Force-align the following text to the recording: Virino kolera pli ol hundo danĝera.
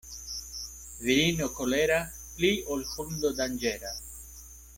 Virino 1.03 1.47
kolera 1.59 1.99
pli 2.39 2.51
ol 2.77 2.83
hundo 2.95 3.33
danĝera. 3.43 3.95